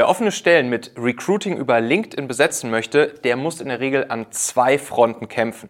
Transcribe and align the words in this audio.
Wer 0.00 0.08
offene 0.08 0.32
Stellen 0.32 0.70
mit 0.70 0.92
Recruiting 0.96 1.58
über 1.58 1.78
LinkedIn 1.78 2.26
besetzen 2.26 2.70
möchte, 2.70 3.08
der 3.22 3.36
muss 3.36 3.60
in 3.60 3.68
der 3.68 3.80
Regel 3.80 4.06
an 4.08 4.24
zwei 4.30 4.78
Fronten 4.78 5.28
kämpfen. 5.28 5.68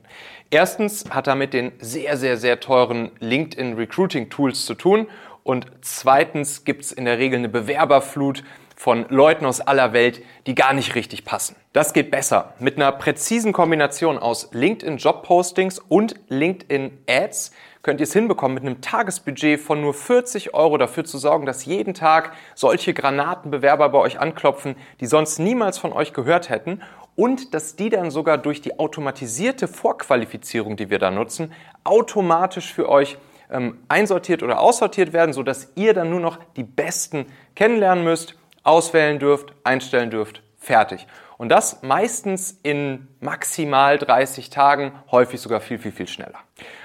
Erstens 0.51 1.05
hat 1.11 1.27
er 1.27 1.35
mit 1.35 1.53
den 1.53 1.73
sehr, 1.81 2.17
sehr, 2.17 2.37
sehr 2.37 2.61
teuren 2.61 3.11
LinkedIn 3.19 3.75
Recruiting 3.75 4.31
Tools 4.31 4.67
zu 4.67 4.75
tun 4.75 5.09
und 5.43 5.67
zweitens 5.81 6.65
gibt 6.65 6.85
es 6.85 6.93
in 6.93 7.07
der 7.07 7.19
Regel 7.19 7.41
eine 7.41 7.49
Bewerberflut 7.49 8.45
von 8.81 9.05
Leuten 9.11 9.45
aus 9.45 9.61
aller 9.61 9.93
Welt, 9.93 10.23
die 10.47 10.55
gar 10.55 10.73
nicht 10.73 10.95
richtig 10.95 11.27
passen. 11.27 11.55
Das 11.75 11.93
geht 11.93 12.11
besser 12.11 12.55
mit 12.61 12.77
einer 12.77 12.93
präzisen 12.93 13.53
Kombination 13.53 14.17
aus 14.17 14.49
LinkedIn 14.53 14.97
Job 14.97 15.23
Postings 15.23 15.79
und 15.81 16.15
LinkedIn 16.29 16.97
Ads 17.07 17.53
könnt 17.83 18.01
ihr 18.01 18.05
es 18.05 18.15
hinbekommen, 18.15 18.55
mit 18.55 18.65
einem 18.65 18.81
Tagesbudget 18.81 19.61
von 19.61 19.83
nur 19.83 19.93
40 19.93 20.55
Euro 20.55 20.79
dafür 20.79 21.05
zu 21.05 21.19
sorgen, 21.19 21.45
dass 21.45 21.67
jeden 21.67 21.93
Tag 21.93 22.33
solche 22.55 22.95
Granatenbewerber 22.95 23.91
bei 23.91 23.99
euch 23.99 24.19
anklopfen, 24.19 24.77
die 25.01 25.07
sonst 25.07 25.39
niemals 25.39 25.77
von 25.77 25.93
euch 25.93 26.15
gehört 26.15 26.49
hätten 26.49 26.81
und 27.17 27.53
dass 27.53 27.77
die 27.77 27.91
dann 27.91 28.11
sogar 28.11 28.39
durch 28.39 28.63
die 28.63 28.79
automatisierte 28.79 29.69
Vorqualifizierung, 29.69 30.79
die 30.79 30.89
wir 30.89 30.99
da 30.99 31.11
nutzen, 31.11 31.53
automatisch 31.85 32.73
für 32.73 32.89
euch 32.89 33.19
ähm, 33.51 33.77
einsortiert 33.89 34.43
oder 34.43 34.59
aussortiert 34.59 35.13
werden, 35.13 35.35
sodass 35.35 35.73
ihr 35.75 35.93
dann 35.93 36.09
nur 36.09 36.21
noch 36.21 36.39
die 36.57 36.65
Besten 36.65 37.27
kennenlernen 37.55 38.05
müsst, 38.05 38.40
auswählen 38.63 39.19
dürft, 39.19 39.53
einstellen 39.65 40.11
dürft, 40.11 40.43
fertig. 40.59 41.07
Und 41.39 41.49
das 41.49 41.83
meistens 41.83 42.59
in 42.63 43.09
maximal 43.21 43.97
30 43.97 44.51
Tagen, 44.51 44.93
häufig 45.11 45.41
sogar 45.41 45.61
viel, 45.61 45.79
viel, 45.79 45.93
viel 45.93 46.07
schneller. 46.07 46.39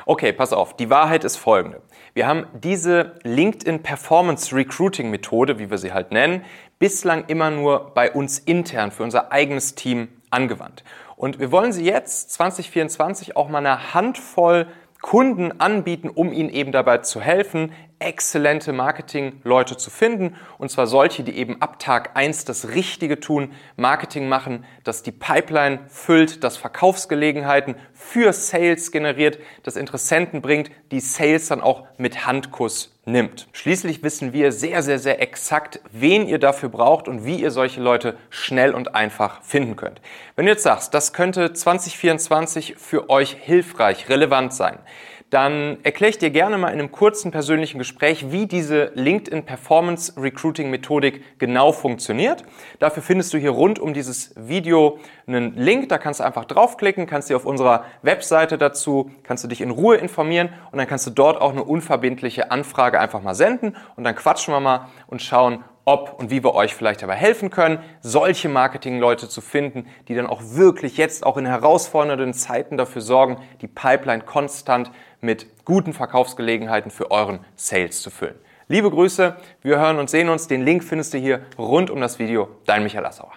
Okay, 0.05 0.31
pass 0.31 0.53
auf, 0.53 0.77
die 0.77 0.89
Wahrheit 0.89 1.25
ist 1.25 1.35
folgende. 1.35 1.81
Wir 2.13 2.25
haben 2.25 2.47
diese 2.53 3.15
LinkedIn 3.23 3.83
Performance 3.83 4.55
Recruiting 4.55 5.09
Methode, 5.09 5.59
wie 5.59 5.69
wir 5.69 5.77
sie 5.77 5.91
halt 5.91 6.11
nennen, 6.11 6.45
bislang 6.79 7.25
immer 7.27 7.51
nur 7.51 7.91
bei 7.93 8.09
uns 8.09 8.39
intern 8.39 8.91
für 8.91 9.03
unser 9.03 9.33
eigenes 9.33 9.75
Team 9.75 10.07
angewandt. 10.29 10.85
Und 11.17 11.39
wir 11.39 11.51
wollen 11.51 11.73
sie 11.73 11.83
jetzt 11.83 12.31
2024 12.31 13.35
auch 13.35 13.49
mal 13.49 13.57
eine 13.57 13.93
Handvoll 13.93 14.67
Kunden 15.05 15.61
anbieten, 15.61 16.09
um 16.09 16.33
ihnen 16.33 16.49
eben 16.49 16.71
dabei 16.71 16.97
zu 16.97 17.21
helfen, 17.21 17.71
exzellente 17.99 18.73
Marketing-Leute 18.73 19.77
zu 19.77 19.91
finden. 19.91 20.35
Und 20.57 20.71
zwar 20.71 20.87
solche, 20.87 21.21
die 21.21 21.37
eben 21.37 21.61
ab 21.61 21.77
Tag 21.77 22.17
eins 22.17 22.43
das 22.43 22.69
Richtige 22.69 23.19
tun, 23.19 23.51
Marketing 23.75 24.27
machen, 24.27 24.65
das 24.83 25.03
die 25.03 25.11
Pipeline 25.11 25.81
füllt, 25.89 26.43
das 26.43 26.57
Verkaufsgelegenheiten 26.57 27.75
für 27.93 28.33
Sales 28.33 28.91
generiert, 28.91 29.37
das 29.61 29.75
Interessenten 29.75 30.41
bringt, 30.41 30.71
die 30.89 31.01
Sales 31.01 31.49
dann 31.49 31.61
auch 31.61 31.85
mit 31.99 32.25
Handkuss 32.25 32.94
nimmt. 33.05 33.47
Schließlich 33.53 34.03
wissen 34.03 34.33
wir 34.33 34.51
sehr, 34.51 34.81
sehr, 34.81 34.99
sehr 34.99 35.21
exakt, 35.21 35.79
wen 35.91 36.27
ihr 36.27 36.39
dafür 36.39 36.69
braucht 36.69 37.07
und 37.07 37.25
wie 37.25 37.35
ihr 37.35 37.51
solche 37.51 37.81
Leute 37.81 38.17
schnell 38.29 38.73
und 38.73 38.95
einfach 38.95 39.41
finden 39.43 39.75
könnt. 39.75 40.01
Wenn 40.35 40.45
du 40.45 40.51
jetzt 40.51 40.63
sagst, 40.63 40.93
das 40.93 41.13
könnte 41.13 41.53
2024 41.53 42.75
für 42.77 43.09
euch 43.09 43.37
hilfreich, 43.39 44.09
relevant 44.09 44.53
sein, 44.53 44.79
dann 45.35 45.79
erkläre 45.83 46.11
ich 46.11 46.17
dir 46.17 46.29
gerne 46.29 46.57
mal 46.57 46.69
in 46.69 46.79
einem 46.79 46.93
kurzen 46.93 47.29
persönlichen 47.29 47.77
Gespräch, 47.77 48.31
wie 48.31 48.45
diese 48.45 48.91
LinkedIn 48.93 49.43
Performance 49.43 50.13
Recruiting 50.15 50.69
Methodik 50.69 51.37
genau 51.39 51.73
funktioniert. 51.73 52.45
Dafür 52.79 53.03
findest 53.03 53.33
du 53.33 53.37
hier 53.37 53.49
rund 53.49 53.77
um 53.77 53.93
dieses 53.93 54.33
Video 54.37 54.97
einen 55.27 55.53
Link, 55.55 55.89
da 55.89 55.97
kannst 55.97 56.21
du 56.21 56.23
einfach 56.23 56.45
draufklicken, 56.45 57.05
kannst 57.05 57.29
dir 57.29 57.35
auf 57.35 57.45
unserer 57.45 57.83
Webseite 58.01 58.57
dazu, 58.57 59.11
kannst 59.23 59.43
du 59.43 59.49
dich 59.49 59.59
in 59.59 59.71
Ruhe 59.71 59.97
informieren 59.97 60.53
und 60.71 60.77
dann 60.77 60.87
kannst 60.87 61.05
du 61.05 61.11
dort 61.11 61.41
auch 61.41 61.51
eine 61.51 61.65
unverbindliche 61.65 62.49
Anfrage 62.49 63.01
einfach 63.01 63.21
mal 63.21 63.35
senden 63.35 63.75
und 63.97 64.05
dann 64.05 64.15
quatschen 64.15 64.53
wir 64.53 64.61
mal 64.61 64.87
und 65.07 65.21
schauen, 65.21 65.65
ob 65.85 66.19
und 66.19 66.31
wie 66.31 66.43
wir 66.43 66.55
euch 66.55 66.73
vielleicht 66.73 67.01
dabei 67.03 67.15
helfen 67.15 67.51
können, 67.51 67.79
solche 68.01 68.49
Marketingleute 68.49 69.29
zu 69.29 69.39
finden, 69.39 69.87
die 70.07 70.15
dann 70.15 70.27
auch 70.27 70.41
wirklich 70.43 70.97
jetzt 70.97 71.25
auch 71.25 71.37
in 71.37 71.45
herausfordernden 71.45 72.33
Zeiten 72.33 72.75
dafür 72.75 73.01
sorgen, 73.01 73.37
die 73.61 73.67
Pipeline 73.67 74.23
konstant 74.23 74.91
mit 75.21 75.63
guten 75.63 75.93
Verkaufsgelegenheiten 75.93 76.91
für 76.91 77.11
euren 77.11 77.39
Sales 77.55 78.01
zu 78.01 78.09
füllen. 78.09 78.35
Liebe 78.67 78.89
Grüße, 78.89 79.35
wir 79.61 79.79
hören 79.79 79.99
und 79.99 80.09
sehen 80.09 80.27
uns. 80.27 80.47
Den 80.47 80.65
Link 80.65 80.83
findest 80.83 81.13
du 81.13 81.19
hier 81.19 81.41
rund 81.57 81.91
um 81.91 82.01
das 82.01 82.17
Video. 82.17 82.49
Dein 82.65 82.81
Michael 82.81 83.05
Assauer. 83.05 83.33